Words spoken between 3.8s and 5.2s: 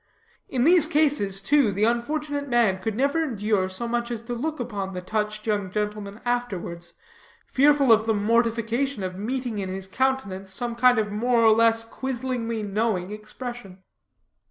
much as to look upon the